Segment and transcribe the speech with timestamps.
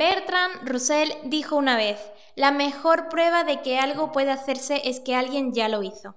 [0.00, 2.00] Bertrand Russell dijo una vez,
[2.34, 6.16] la mejor prueba de que algo puede hacerse es que alguien ya lo hizo.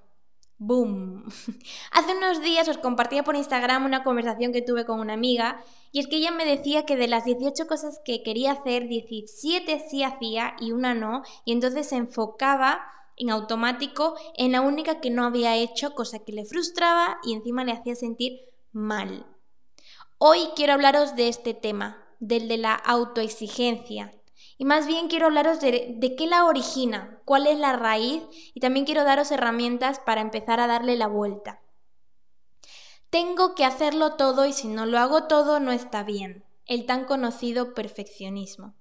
[0.58, 1.26] ¡Boom!
[1.92, 5.62] Hace unos días os compartía por Instagram una conversación que tuve con una amiga
[5.92, 9.84] y es que ella me decía que de las 18 cosas que quería hacer, 17
[9.90, 12.86] sí hacía y una no, y entonces se enfocaba
[13.18, 17.66] en automático en la única que no había hecho, cosa que le frustraba y encima
[17.66, 18.40] le hacía sentir
[18.72, 19.26] mal.
[20.20, 24.12] Hoy quiero hablaros de este tema, del de la autoexigencia.
[24.58, 28.24] Y más bien quiero hablaros de, de, qué la origina, cuál es la raíz
[28.54, 31.62] y también quiero daros herramientas para empezar a darle la vuelta.
[33.10, 37.06] Tengo que hacerlo todo y si no lo hago todo no está bien, el tan
[37.06, 38.74] conocido perfeccionismo.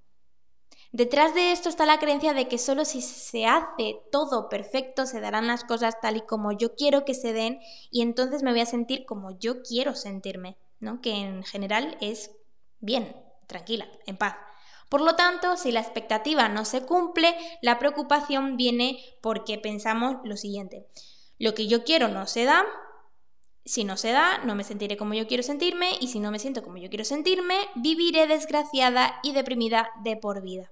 [0.92, 5.20] Detrás de esto está la creencia de que solo si se hace todo perfecto se
[5.20, 8.60] darán las cosas tal y como yo quiero que se den y entonces me voy
[8.60, 11.00] a sentir como yo quiero sentirme, ¿no?
[11.00, 12.30] Que en general es
[12.80, 14.36] bien, tranquila, en paz.
[14.88, 20.36] Por lo tanto, si la expectativa no se cumple, la preocupación viene porque pensamos lo
[20.36, 20.86] siguiente.
[21.38, 22.66] Lo que yo quiero no se da,
[23.64, 26.38] si no se da, no me sentiré como yo quiero sentirme y si no me
[26.38, 30.70] siento como yo quiero sentirme, viviré desgraciada y deprimida de por vida.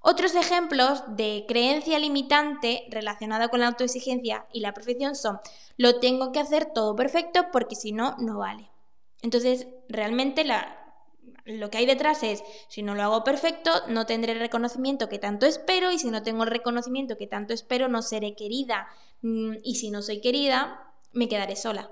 [0.00, 5.38] Otros ejemplos de creencia limitante relacionada con la autoexigencia y la perfección son
[5.76, 8.68] lo tengo que hacer todo perfecto porque si no, no vale.
[9.22, 10.81] Entonces, realmente la,
[11.44, 15.18] lo que hay detrás es, si no lo hago perfecto, no tendré el reconocimiento que
[15.18, 18.88] tanto espero y si no tengo el reconocimiento que tanto espero, no seré querida.
[19.22, 21.90] Mm, y si no soy querida, me quedaré sola.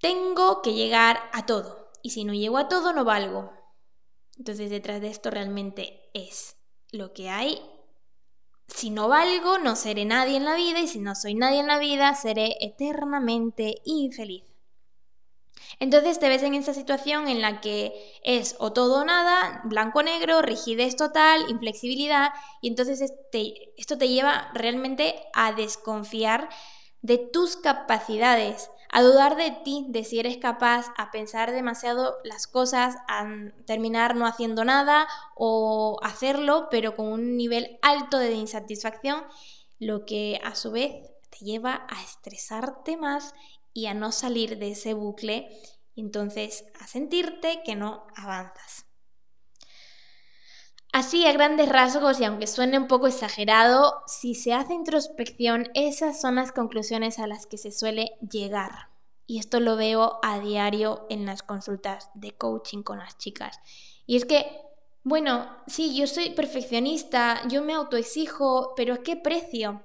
[0.00, 3.52] Tengo que llegar a todo y si no llego a todo, no valgo.
[4.38, 6.56] Entonces detrás de esto realmente es
[6.90, 7.60] lo que hay.
[8.68, 11.66] Si no valgo, no seré nadie en la vida y si no soy nadie en
[11.66, 14.53] la vida, seré eternamente infeliz.
[15.80, 20.42] Entonces te ves en esa situación en la que es o todo o nada, blanco-negro,
[20.42, 22.30] rigidez total, inflexibilidad,
[22.60, 26.48] y entonces esto te lleva realmente a desconfiar
[27.02, 32.46] de tus capacidades, a dudar de ti, de si eres capaz, a pensar demasiado las
[32.46, 33.26] cosas, a
[33.66, 39.24] terminar no haciendo nada o hacerlo, pero con un nivel alto de insatisfacción,
[39.80, 43.34] lo que a su vez te lleva a estresarte más
[43.74, 45.60] y a no salir de ese bucle
[45.96, 48.86] entonces a sentirte que no avanzas.
[50.92, 56.20] Así a grandes rasgos y aunque suene un poco exagerado, si se hace introspección, esas
[56.20, 58.90] son las conclusiones a las que se suele llegar.
[59.26, 63.58] Y esto lo veo a diario en las consultas de coaching con las chicas.
[64.06, 64.46] Y es que,
[65.02, 69.82] bueno, sí, yo soy perfeccionista, yo me autoexijo, pero ¿a qué precio?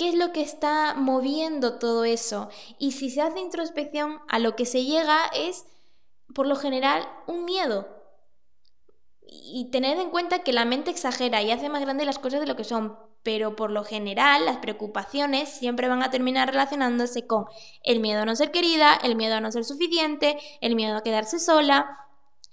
[0.00, 2.48] ¿Qué es lo que está moviendo todo eso?
[2.78, 5.66] Y si se hace introspección, a lo que se llega es,
[6.34, 7.86] por lo general, un miedo.
[9.26, 12.46] Y tened en cuenta que la mente exagera y hace más grandes las cosas de
[12.46, 17.44] lo que son, pero por lo general las preocupaciones siempre van a terminar relacionándose con
[17.82, 21.02] el miedo a no ser querida, el miedo a no ser suficiente, el miedo a
[21.02, 22.09] quedarse sola,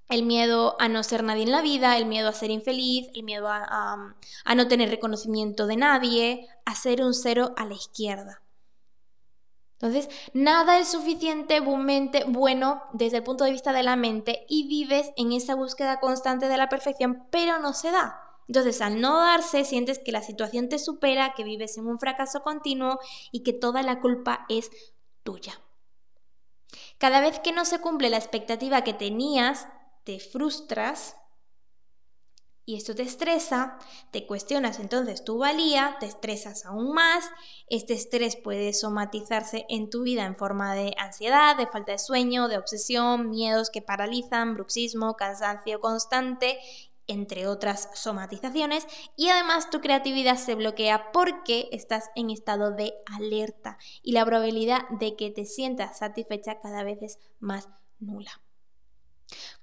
[0.09, 3.23] el miedo a no ser nadie en la vida, el miedo a ser infeliz, el
[3.23, 4.15] miedo a,
[4.55, 8.41] no tener reconocimiento de nadie, a ser un cero a la izquierda.
[9.79, 15.11] Entonces, nada es suficientemente bueno desde el punto de vista de la mente y vives
[15.17, 18.21] en esa búsqueda constante de la perfección, pero no se da.
[18.47, 22.41] Entonces, al no darse, sientes que la situación te supera, que vives en un fracaso
[22.41, 22.97] continuo
[23.31, 24.71] y que toda la culpa es
[25.23, 25.61] tuya.
[26.97, 29.67] Cada vez que no se cumple la expectativa que tenías,
[30.07, 31.17] te frustras
[32.63, 33.77] y esto te estresa,
[34.11, 37.29] te cuestionas entonces tu valía, te estresas aún más,
[37.67, 42.47] este estrés puede somatizarse en tu vida en forma de ansiedad, de falta de sueño,
[42.47, 46.57] de obsesión, miedos que paralizan, bruxismo, cansancio constante,
[47.05, 53.77] entre otras somatizaciones, y además tu creatividad se bloquea porque estás en estado de alerta
[54.01, 57.67] y la probabilidad de que te sientas satisfecha cada vez es más
[57.99, 58.31] nula.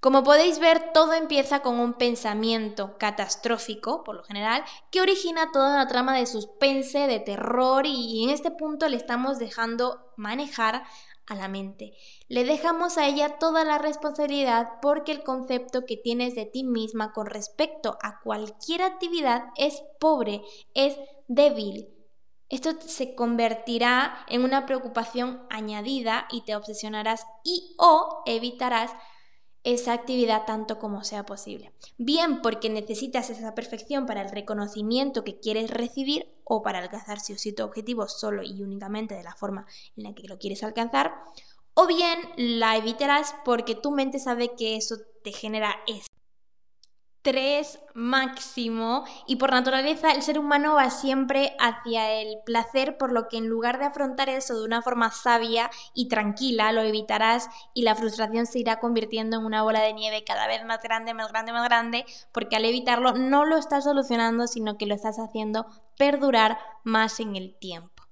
[0.01, 5.73] Como podéis ver, todo empieza con un pensamiento catastrófico, por lo general, que origina toda
[5.73, 10.85] una trama de suspense, de terror y en este punto le estamos dejando manejar
[11.27, 11.95] a la mente.
[12.29, 17.13] Le dejamos a ella toda la responsabilidad porque el concepto que tienes de ti misma
[17.13, 20.43] con respecto a cualquier actividad es pobre,
[20.75, 21.89] es débil.
[22.51, 28.91] Esto se convertirá en una preocupación añadida y te obsesionarás y o evitarás
[29.65, 31.73] esa actividad tanto como sea posible.
[31.97, 37.33] Bien porque necesitas esa perfección para el reconocimiento que quieres recibir o para alcanzar si
[37.33, 39.67] o sí tu objetivo solo y únicamente de la forma
[39.97, 41.15] en la que lo quieres alcanzar,
[41.73, 45.75] o bien la evitarás porque tu mente sabe que eso te genera
[47.25, 53.29] tres máximo y por naturaleza el ser humano va siempre hacia el placer, por lo
[53.29, 57.82] que en lugar de afrontar eso de una forma sabia y tranquila, lo evitarás y
[57.82, 61.32] la frustración se irá convirtiendo en una bola de nieve cada vez más grande, más
[61.32, 65.67] grande, más grande, porque al evitarlo no lo estás solucionando, sino que lo estás haciendo
[65.97, 68.03] perdurar más en el tiempo.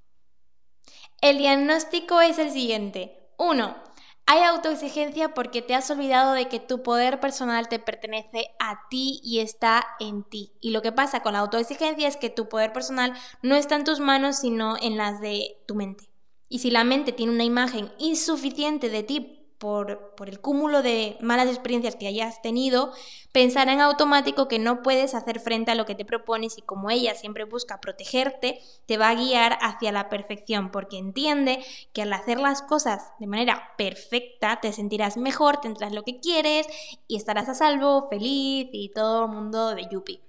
[1.21, 3.19] El diagnóstico es el siguiente.
[3.37, 3.92] 1
[4.27, 9.21] hay autoexigencia porque te has olvidado de que tu poder personal te pertenece a ti
[9.23, 10.53] y está en ti.
[10.61, 13.85] Y lo que pasa con la autoexigencia es que tu poder personal no está en
[13.85, 16.09] tus manos, sino en las de tu mente.
[16.49, 21.47] Y si la mente tiene una imagen insuficiente de ti por, el cúmulo de malas
[21.47, 22.93] experiencias que hayas tenido,
[23.31, 26.91] pensar en automático que no puedes hacer frente a lo que te propones y como
[26.91, 32.13] ella siempre busca protegerte, te va a guiar hacia la perfección, porque entiende que al
[32.13, 36.67] hacer las cosas de manera perfecta te sentirás mejor, tendrás lo que quieres
[37.07, 40.21] y estarás a salvo, feliz y todo el mundo de yupi.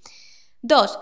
[0.62, 1.00] Dos,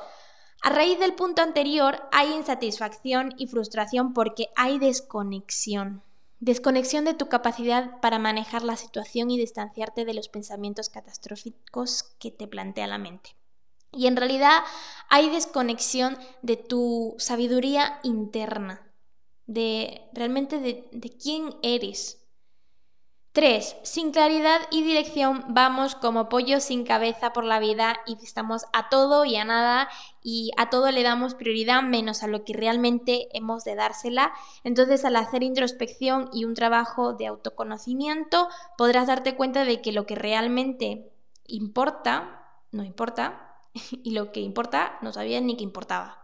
[0.61, 6.01] a raíz del punto anterior hay insatisfacción y frustración porque hay desconexión.
[6.41, 12.31] Desconexión de tu capacidad para manejar la situación y distanciarte de los pensamientos catastróficos que
[12.31, 13.35] te plantea la mente.
[13.91, 14.63] Y en realidad
[15.07, 18.91] hay desconexión de tu sabiduría interna,
[19.45, 22.20] de realmente de, quién eres,
[23.33, 23.77] 3.
[23.83, 28.89] Sin claridad y dirección vamos como pollos sin cabeza por la vida y estamos a
[28.89, 29.87] todo y a nada
[30.21, 34.33] y a todo le damos prioridad menos a lo que realmente hemos de dársela.
[34.65, 40.05] Entonces al hacer introspección y un trabajo de autoconocimiento podrás darte cuenta de que lo
[40.05, 41.09] que realmente
[41.47, 43.55] importa, no importa,
[44.03, 46.20] y lo que importa no sabías ni que importaba.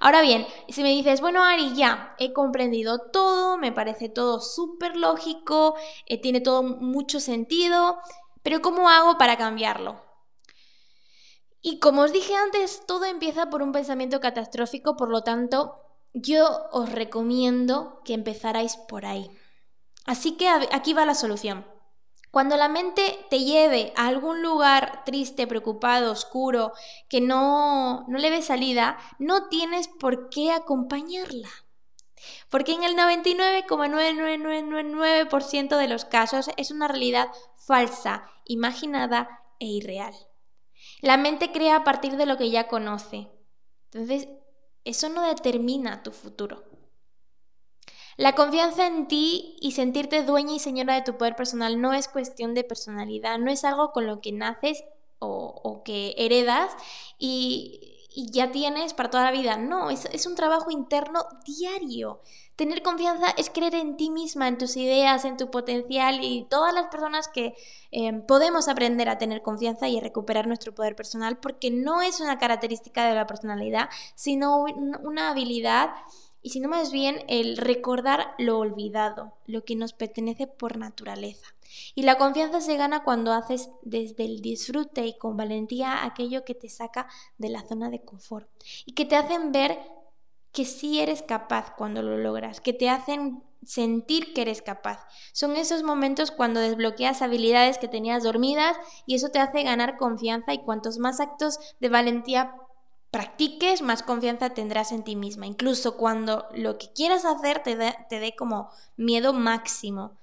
[0.00, 4.96] Ahora bien, si me dices, bueno, Ari, ya, he comprendido todo, me parece todo súper
[4.96, 5.74] lógico,
[6.06, 7.98] eh, tiene todo mucho sentido,
[8.42, 10.02] pero ¿cómo hago para cambiarlo?
[11.60, 15.74] Y como os dije antes, todo empieza por un pensamiento catastrófico, por lo tanto,
[16.12, 19.30] yo os recomiendo que empezarais por ahí.
[20.06, 21.66] Así que aquí va la solución.
[22.30, 26.74] Cuando la mente te lleve a algún lugar triste, preocupado, oscuro,
[27.08, 31.48] que no, no le ve salida, no tienes por qué acompañarla.
[32.50, 40.14] Porque en el 99,99999% de los casos es una realidad falsa, imaginada e irreal.
[41.00, 43.30] La mente crea a partir de lo que ya conoce.
[43.90, 44.28] Entonces,
[44.84, 46.67] eso no determina tu futuro.
[48.18, 52.08] La confianza en ti y sentirte dueña y señora de tu poder personal no es
[52.08, 54.82] cuestión de personalidad, no es algo con lo que naces
[55.20, 56.72] o, que heredas
[57.16, 57.94] y,
[58.32, 59.56] ya tienes para toda la vida.
[59.56, 62.20] No, es, un trabajo interno diario.
[62.56, 66.74] Tener confianza es creer en ti misma, en tus ideas, en tu potencial y todas
[66.74, 67.54] las personas que
[67.92, 72.18] eh, podemos aprender a tener confianza y a recuperar nuestro poder personal porque no es
[72.18, 74.64] una característica de la personalidad, sino
[75.04, 75.90] una habilidad
[76.42, 81.46] y sino más bien el recordar lo olvidado, lo que nos pertenece por naturaleza.
[81.94, 86.54] Y la confianza se gana cuando haces desde el disfrute y con valentía aquello que
[86.54, 88.48] te saca de la zona de confort
[88.86, 89.78] y que te hacen ver
[90.52, 95.06] que sí eres capaz cuando lo logras, que te hacen sentir que eres capaz.
[95.32, 98.76] Son esos momentos cuando desbloqueas habilidades que tenías dormidas
[99.06, 102.54] y eso te hace ganar confianza y cuantos más actos de valentía
[103.10, 105.46] practiques, más confianza tendrás en ti misma.
[105.46, 110.18] Incluso cuando lo que quieras hacer te dé como miedo máximo.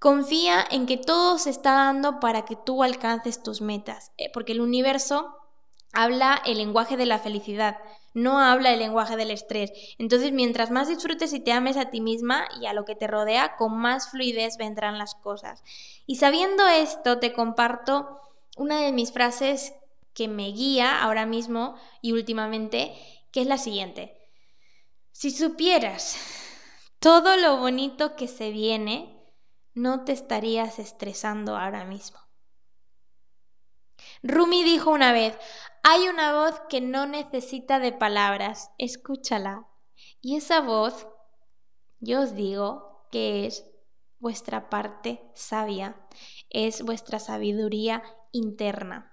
[0.00, 4.52] Confía en que todo se está dando para que tú alcances tus metas, eh, porque
[4.52, 5.36] el universo
[5.92, 7.76] habla el lenguaje de la felicidad,
[8.14, 9.72] no habla el lenguaje del estrés.
[9.98, 13.08] Entonces, mientras más disfrutes y te ames a ti misma y a lo que te
[13.08, 15.62] rodea, con más fluidez vendrán las cosas.
[16.06, 18.20] Y sabiendo esto, te comparto
[18.56, 19.74] una de mis frases
[20.14, 22.94] que me guía ahora mismo y últimamente,
[23.32, 24.16] que es la siguiente.
[25.12, 26.16] Si supieras
[26.98, 29.20] todo lo bonito que se viene,
[29.74, 32.18] no te estarías estresando ahora mismo.
[34.22, 35.36] Rumi dijo una vez,
[35.82, 39.66] hay una voz que no necesita de palabras, escúchala.
[40.20, 41.06] Y esa voz,
[42.00, 43.64] yo os digo que es
[44.18, 45.96] vuestra parte sabia,
[46.50, 48.02] es vuestra sabiduría
[48.32, 49.12] interna.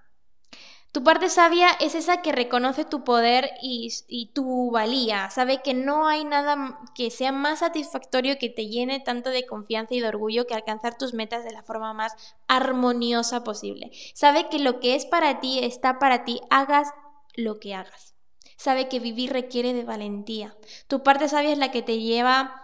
[0.98, 6.08] Tu parte sabia es esa que reconoce tu poder y, tu valía, sabe que no
[6.08, 10.48] hay nada que sea más satisfactorio que te llene tanto de confianza y de orgullo
[10.48, 12.14] que alcanzar tus metas de la forma más
[12.48, 13.92] armoniosa posible.
[14.12, 16.88] Sabe que lo que es para ti está para ti, hagas
[17.36, 18.16] lo que hagas.
[18.56, 20.56] Sabe que vivir requiere de valentía.
[20.88, 22.60] Tu parte sabia es la que te lleva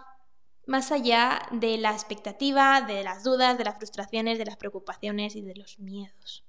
[0.65, 5.41] más allá de la expectativa, de las dudas, de las frustraciones, de las preocupaciones y
[5.41, 6.44] de los miedos.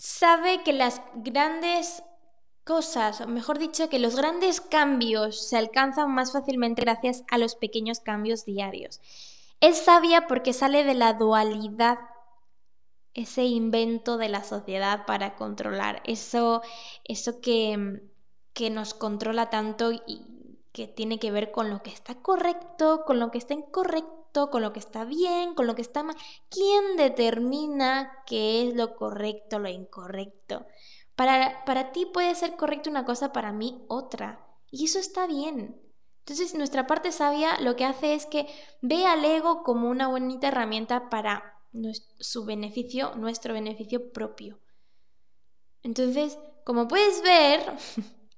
[0.00, 2.02] Sabe que las grandes
[2.64, 7.54] cosas, o mejor dicho, que los grandes cambios se alcanzan más fácilmente gracias a los
[7.54, 9.02] pequeños cambios diarios.
[9.60, 11.98] Es sabia porque sale de la dualidad,
[13.12, 16.62] ese invento de la sociedad para controlar, eso,
[17.04, 18.00] eso que,
[18.54, 20.22] que nos controla tanto y
[20.72, 24.62] que tiene que ver con lo que está correcto, con lo que está incorrecto, con
[24.62, 26.16] lo que está bien, con lo que está mal.
[26.48, 30.66] ¿Quién determina qué es lo correcto, lo incorrecto?
[31.16, 34.46] Para, para ti puede ser correcto una cosa, para mí otra.
[34.70, 35.80] Y eso está bien.
[36.20, 38.46] Entonces, nuestra parte sabia lo que hace es que
[38.80, 41.58] ve al ego como una bonita herramienta para
[42.18, 44.60] su beneficio, nuestro beneficio propio.
[45.82, 47.60] Entonces, como puedes ver,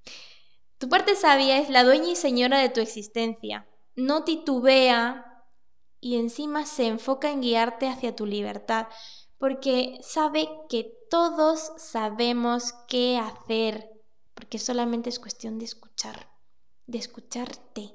[0.78, 3.66] tu parte sabia es la dueña y señora de tu existencia.
[3.94, 5.31] No titubea
[6.02, 8.88] y encima se enfoca en guiarte hacia tu libertad,
[9.38, 13.88] porque sabe que todos sabemos qué hacer,
[14.34, 16.32] porque solamente es cuestión de escuchar
[16.86, 17.94] de escucharte.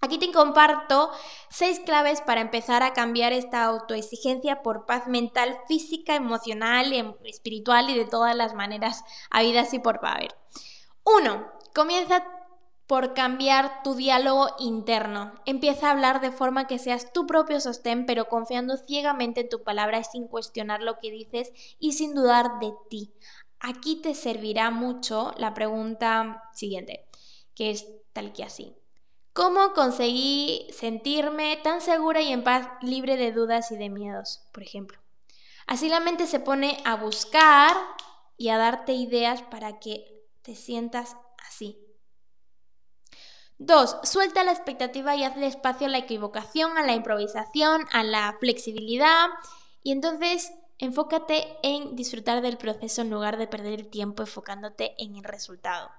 [0.00, 1.10] Aquí te comparto
[1.50, 7.90] seis claves para empezar a cambiar esta autoexigencia por paz mental, física, emocional, em, espiritual
[7.90, 10.34] y de todas las maneras habidas y por haber.
[11.04, 12.24] Uno, comienza
[12.90, 15.32] por cambiar tu diálogo interno.
[15.46, 19.62] Empieza a hablar de forma que seas tu propio sostén, pero confiando ciegamente en tu
[19.62, 23.12] palabra sin cuestionar lo que dices y sin dudar de ti.
[23.60, 27.06] Aquí te servirá mucho la pregunta siguiente
[27.54, 28.74] que es tal que así.
[29.32, 34.64] ¿Cómo conseguí sentirme tan segura y en paz, libre de dudas y de miedos, por
[34.64, 34.98] ejemplo?
[35.68, 37.76] Así la mente se pone a buscar
[38.36, 41.16] y a darte ideas para que te sientas
[41.46, 41.89] así.
[43.62, 48.34] Dos, Suelta la expectativa y hazle espacio a la equivocación, a la improvisación, a la
[48.40, 49.26] flexibilidad
[49.82, 55.14] y entonces enfócate en disfrutar del proceso en lugar de perder el tiempo enfocándote en
[55.14, 55.90] el resultado.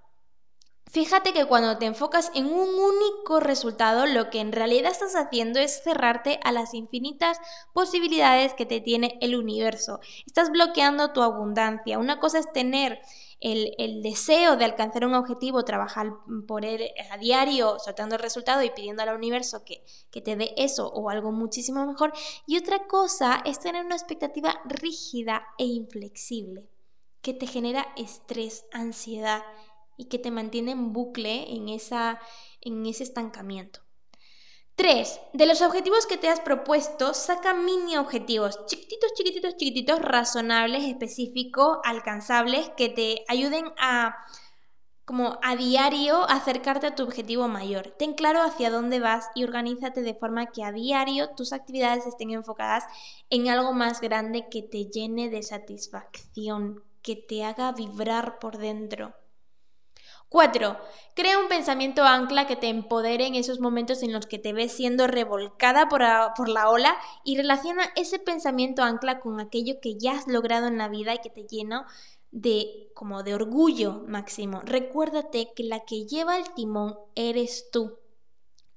[0.88, 5.60] Fíjate que cuando te enfocas en un único resultado, lo que en realidad estás haciendo
[5.60, 7.38] es cerrarte a las infinitas
[7.74, 10.00] posibilidades que te tiene el universo.
[10.26, 12.00] Estás bloqueando tu abundancia.
[12.00, 13.00] Una cosa es tener
[13.42, 16.14] el, deseo de alcanzar un objetivo, trabajar
[16.48, 20.54] por él a diario, soltando el resultado y pidiendo al universo que, que te dé
[20.58, 22.14] eso o algo muchísimo mejor.
[22.46, 26.70] Y otra cosa es tener una expectativa rígida e inflexible
[27.22, 29.44] que te genera estrés, ansiedad
[29.98, 32.20] y que te mantiene en bucle en, esa,
[32.62, 33.82] en ese estancamiento.
[34.76, 35.20] 3.
[35.34, 41.78] De los objetivos que te has propuesto, saca mini objetivos, chiquititos, chiquititos, chiquititos, razonables, específicos,
[41.84, 44.16] alcanzables, que te ayuden a,
[45.06, 47.94] como a diario, acercarte a tu objetivo mayor.
[48.00, 52.32] Ten claro hacia dónde vas y organízate de forma que a diario tus actividades estén
[52.32, 52.86] enfocadas
[53.30, 59.14] en algo más grande que te llene de satisfacción, que te haga vibrar por dentro.
[60.32, 60.78] 4.
[61.14, 64.72] Crea un pensamiento ancla que te empodere en esos momentos en los que te ves
[64.72, 66.02] siendo revolcada por,
[66.38, 66.96] por, la ola
[67.26, 71.18] y relaciona ese pensamiento ancla con aquello que ya has logrado en la vida y
[71.18, 71.86] que te llena
[72.32, 74.62] de como de orgullo máximo.
[74.64, 78.00] Recuérdate que la que lleva el timón eres tú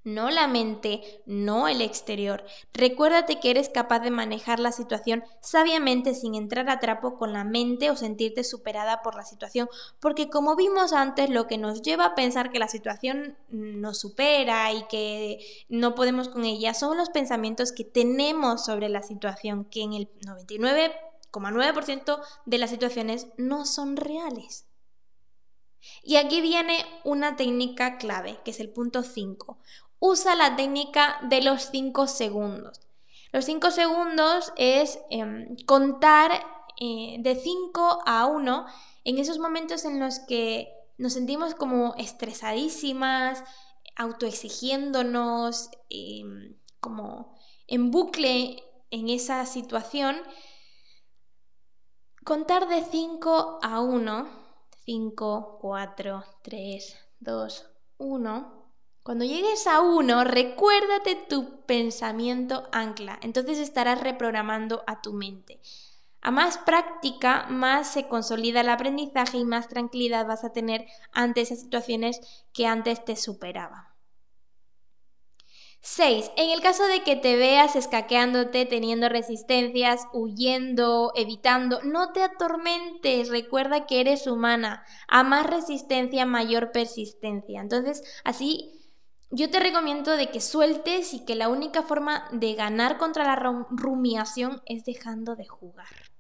[0.05, 2.45] no la mente, no el exterior.
[2.75, 7.45] Recuérdate que eres capaz de manejar la situación sabiamente sin entrar a trapo con la
[7.45, 9.71] mente o sentirte superada por la situación,
[10.01, 14.71] porque como vimos antes, lo que nos lleva a pensar que la situación nos supera
[14.73, 19.83] y que no podemos con ella son los pensamientos que tenemos sobre la situación, que
[19.83, 24.67] en el 99,9% de las situaciones no son reales.
[26.03, 29.59] Y aquí viene una técnica clave, que es el punto 5
[30.07, 32.79] usa la técnica de los 5 segundos.
[33.33, 36.31] Los 5 segundos es em, contar
[36.79, 38.67] eh, de 5 a 1
[39.05, 40.69] en esos momentos en los que
[40.99, 43.43] nos sentimos como estresadísimas,
[43.97, 47.35] autoexigiéndonos, em, como
[47.67, 50.17] en bucle en esa situación.
[52.25, 54.29] Contar de 5 a 1,
[54.85, 58.64] 5, 4, 3, 2, 1
[59.05, 63.19] cuando llegues a uno, recuérdate tu pensamiento ancla.
[63.23, 65.61] Entonces estarás reprogramando a tu mente.
[66.23, 71.43] A más práctica, más se consolida el aprendizaje y más tranquilidad vas a tener ante
[71.43, 72.19] esas situaciones
[72.55, 73.85] que antes te superaban.
[75.83, 76.31] 6.
[76.39, 83.29] En el caso de que te veas escaqueándote, teniendo resistencias, huyendo, evitando, no te atormentes.
[83.29, 84.83] Recuerda que eres humana.
[85.09, 87.61] A más resistencia, mayor persistencia.
[87.61, 88.81] Entonces, así
[89.31, 93.37] yo te recomiendo de que sueltes y que la única forma de ganar contra la
[93.71, 96.15] rumiación es dejando de jugar.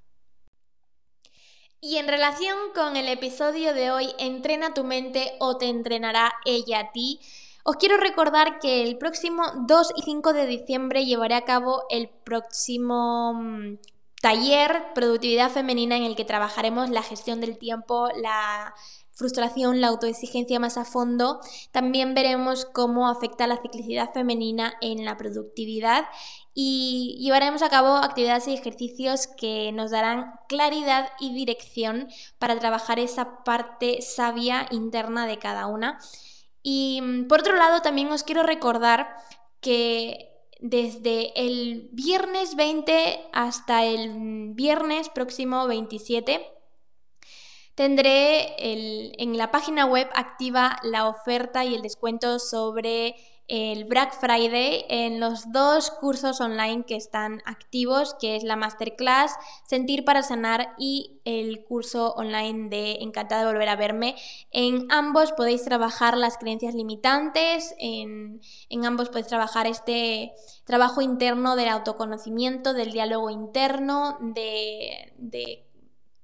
[1.80, 6.80] Y en relación con el episodio de hoy, entrena tu mente o te entrenará ella
[6.80, 7.20] a ti.
[7.62, 12.08] Os quiero recordar que el próximo 2 y 5 de diciembre llevaré a cabo el
[12.08, 13.78] próximo mm,
[14.22, 18.74] taller Productividad Femenina en el que trabajaremos la gestión del tiempo, la
[19.14, 21.40] frustración, la autoexigencia más a fondo.
[21.72, 26.04] También veremos cómo afecta la ciclicidad femenina en la productividad
[26.52, 32.98] y llevaremos a cabo actividades y ejercicios que nos darán claridad y dirección para trabajar
[32.98, 35.98] esa parte sabia interna de cada una.
[36.62, 39.08] Y mm, por otro lado, también os quiero recordar
[39.60, 40.30] que
[40.60, 46.53] desde el viernes 20 hasta el viernes próximo 27
[47.74, 53.16] Tendré en la página web activa la oferta y el descuento sobre
[53.46, 59.32] el Black Friday en los dos cursos online que están activos, que es la masterclass
[59.64, 64.16] Sentir para Sanar y el curso online de Encantada de Volver a Verme.
[64.50, 68.40] En ambos podéis trabajar las creencias limitantes, en,
[68.84, 70.32] ambos podéis trabajar este
[70.64, 75.66] trabajo interno del autoconocimiento, del diálogo interno, de, de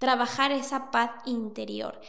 [0.01, 2.01] trabajar esa paz interior.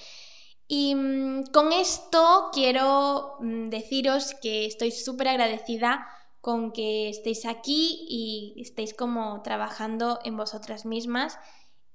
[0.67, 6.07] Y mm, con esto quiero mm, deciros que estoy súper agradecida
[6.39, 11.37] con que estéis aquí y estéis como trabajando en vosotras mismas.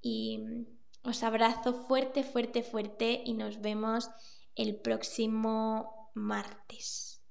[0.03, 4.11] Y mm, os abrazo fuerte, fuerte, fuerte y nos vemos
[4.55, 7.23] el próximo martes.